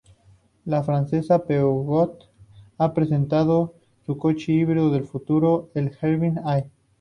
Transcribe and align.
La 0.65 0.81
francesa 0.81 1.45
Peugeot 1.45 2.25
ha 2.79 2.91
presentado 2.95 3.75
su 4.03 4.17
coche 4.17 4.51
híbrido 4.51 4.89
del 4.89 5.03
futuro, 5.05 5.69
el 5.75 5.91
Hybrid 5.95 6.39
Air. 6.43 6.71